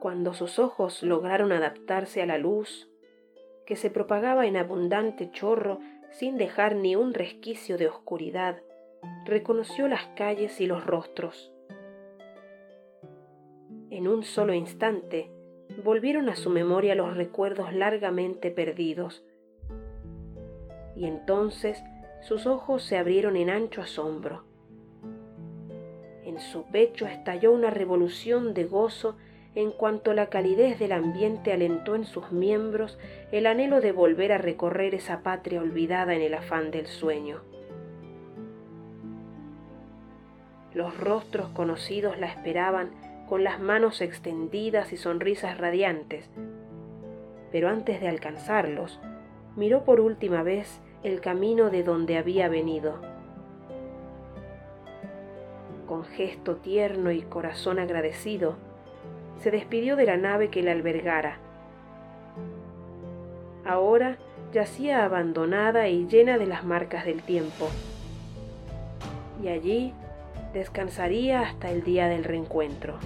[0.00, 2.88] Cuando sus ojos lograron adaptarse a la luz,
[3.66, 5.78] que se propagaba en abundante chorro
[6.10, 8.62] sin dejar ni un resquicio de oscuridad,
[9.26, 11.52] reconoció las calles y los rostros.
[13.90, 15.30] En un solo instante
[15.84, 19.22] volvieron a su memoria los recuerdos largamente perdidos,
[20.96, 21.82] y entonces
[22.22, 24.44] sus ojos se abrieron en ancho asombro.
[26.24, 29.18] En su pecho estalló una revolución de gozo
[29.54, 32.98] en cuanto la calidez del ambiente alentó en sus miembros
[33.32, 37.40] el anhelo de volver a recorrer esa patria olvidada en el afán del sueño.
[40.72, 42.90] Los rostros conocidos la esperaban
[43.28, 46.30] con las manos extendidas y sonrisas radiantes,
[47.50, 49.00] pero antes de alcanzarlos,
[49.56, 53.00] miró por última vez el camino de donde había venido.
[55.88, 58.56] Con gesto tierno y corazón agradecido,
[59.40, 61.38] se despidió de la nave que la albergara.
[63.64, 64.16] Ahora
[64.52, 67.68] yacía abandonada y llena de las marcas del tiempo.
[69.42, 69.94] Y allí
[70.52, 72.98] descansaría hasta el día del reencuentro.